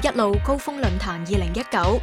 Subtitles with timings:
[0.00, 2.00] 一路高峰论坛二零一九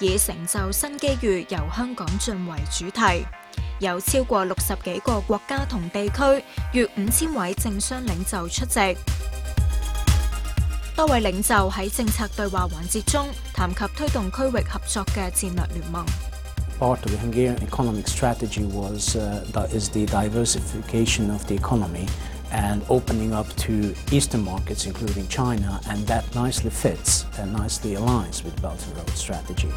[0.00, 3.24] 以成就新机遇由香港进为主题，
[3.78, 6.12] 有超过六十几个国家同地区
[6.72, 8.96] 约五千位政商领袖出席。
[10.96, 16.04] 多位领袖喺政策对话环节中谈及推动区域合作嘅战略联盟。
[22.52, 28.54] and opening up to eastern markets, including China, and that nicely fits and nicely aligns with
[28.62, 29.70] Belt and Road strategy.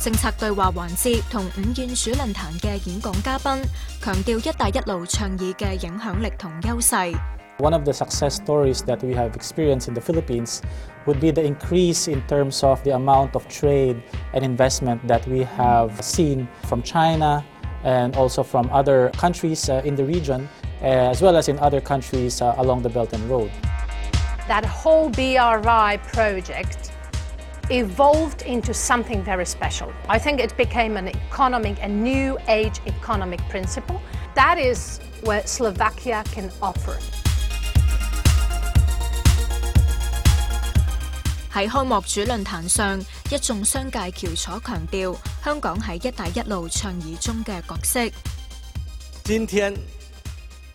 [0.10, 3.60] 《政策對話》環節同五燕鼠論壇嘅演講嘉賓
[4.00, 7.12] 強調「一帶一路」倡議嘅影響力同優勢。
[7.60, 10.62] one of the success stories that we have experienced in the Philippines
[11.06, 14.00] would be the increase in terms of the amount of trade
[14.32, 17.44] and investment that we have seen from China
[17.82, 21.80] and also from other countries uh, in the region, uh, as well as in other
[21.80, 23.50] countries uh, along the Belt and Road.
[24.46, 26.92] That whole BRI project
[27.70, 29.92] evolved into something very special.
[30.08, 34.00] I think it became an economic, a new age economic principle.
[34.36, 36.94] That is what Slovakia can offer.
[41.60, 43.00] 喺开幕主论坛上，
[43.32, 47.98] 一众商界翘楚强调香港喺“一带一路”倡议中嘅角色。
[49.24, 49.74] 今天，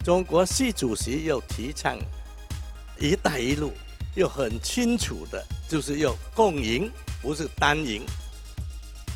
[0.03, 1.97] 中国习主席又提倡
[2.99, 3.71] “一带一路”，
[4.15, 8.01] 又很清楚的，就是要共赢，不是单赢。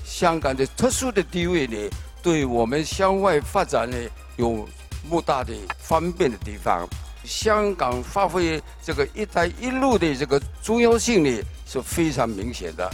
[0.06, 1.76] 香港嘅特殊的地位呢，
[2.24, 3.98] 对我们向外发展呢，
[4.38, 4.66] 有
[5.06, 6.88] 莫大的方便嘅地方。
[7.26, 11.44] 香港发挥这个“一带一路”的这个重要性呢？
[11.68, 12.90] 是非常明显的。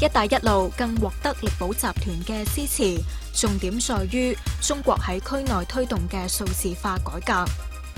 [0.00, 1.94] 一带一路更获得力寶集团
[2.26, 3.00] 嘅支持，
[3.34, 7.48] 重点在于中国喺区内推动嘅数字化改革。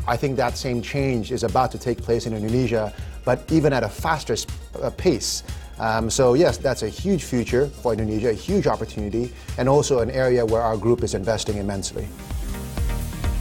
[0.06, 2.90] I think that same change is about to take place in Indonesia,
[3.24, 4.36] but even at a faster
[4.96, 5.40] pace.
[6.10, 10.44] So yes, that's a huge future for Indonesia, a huge opportunity, and also an area
[10.46, 12.04] where our group is investing immensely。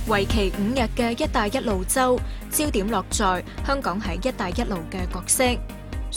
[0.08, 2.20] 为期五日嘅一带一路周，
[2.52, 5.44] 焦点落在香港係一带一路嘅角色。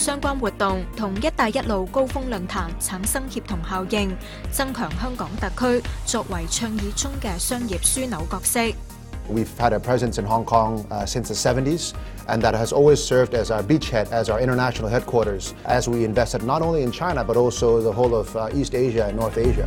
[0.01, 4.11] 相關活動同一帶一路高峯論壇產生協同效應，
[4.51, 8.61] 增強香港特區作為倡議中嘅商業枢纽角色。
[9.31, 11.93] We've had a presence in Hong Kong since the 70s,
[12.29, 16.43] and that has always served as our beachhead, as our international headquarters, as we invested
[16.45, 19.67] not only in China but also the whole of East Asia and North Asia。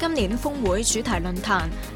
[0.00, 1.68] 今年峯會主題論壇。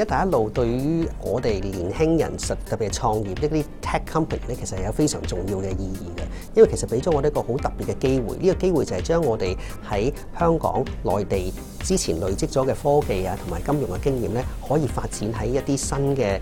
[0.00, 6.22] 一帶一路對於我哋年輕人，實特別係創業一啲 tech company 咧，其實係有非常重要嘅意義嘅。
[6.54, 9.56] 因為其實俾咗我哋一個好特別嘅機會，呢個機會就係將我哋
[9.90, 16.38] 喺香港、內地之前累積咗嘅科技啊，同埋金融嘅經驗咧，可以發展喺一啲新嘅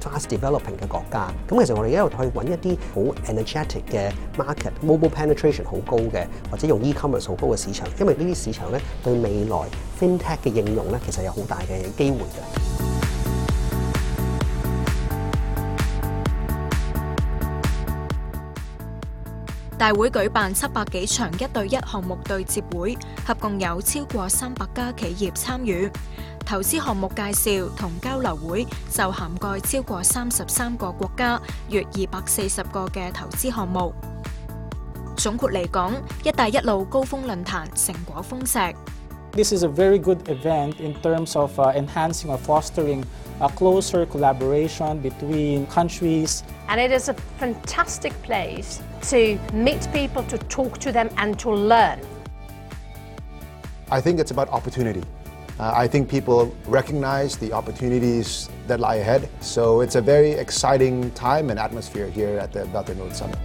[0.00, 1.32] fast developing 嘅國家。
[1.48, 9.56] 咁其實我哋一路去揾一啲好 energetic 嘅 market，mobile penetration 好高嘅，或者用 e-commerce 好高嘅市場，因為呢啲市場咧對未來
[10.00, 12.99] fin tech 嘅應用咧，其實有好大嘅機會嘅。
[19.80, 22.94] 大会举办七百几场一对一项目对接会，
[23.26, 25.88] 合共有超过三百家企业参与。
[26.44, 31.40] 投资项目介绍同交流会就涵盖超过三十三个国家，
[31.70, 33.90] 约二百四十个嘅投资项目。
[35.16, 35.92] 总括嚟讲，
[36.24, 38.74] 一带一路」高峰论坛成果丰硕。
[39.32, 43.04] This is a very good event in terms of enhancing or fostering
[43.38, 48.82] a closer collaboration between countries, and it is a fantastic place.
[49.02, 52.00] to meet people, to talk to them, and to learn.
[53.90, 55.02] I think it's about opportunity.
[55.58, 59.28] Uh, I think people recognize the opportunities that lie ahead.
[59.40, 63.38] So it's a very exciting time and atmosphere here at the Belt and Road Summit.